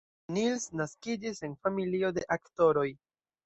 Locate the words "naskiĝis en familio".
0.81-2.13